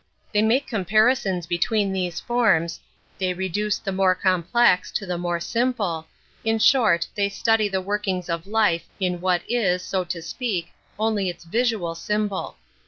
They 0.33 0.41
make 0.41 0.65
comparisons 0.65 1.45
between 1.45 1.93
these 1.93 2.19
forms, 2.19 2.79
they 3.19 3.29
i 3.29 3.35
educe 3.35 3.77
the 3.83 3.91
more 3.91 4.15
complex 4.15 4.89
Metaphysics 4.99 5.01
9 5.01 5.05
to 5.05 5.05
the 5.05 5.17
more 5.19 5.39
simple; 5.39 6.07
in 6.43 6.57
short, 6.57 7.05
they 7.13 7.29
study 7.29 7.69
the 7.69 7.81
workings 7.81 8.27
of 8.27 8.47
life 8.47 8.89
in 8.99 9.21
what 9.21 9.43
is, 9.47 9.83
so 9.83 10.03
to 10.05 10.23
speak, 10.23 10.71
only 10.97 11.29
its 11.29 11.43
visual 11.43 11.93
symbol. 11.93 12.55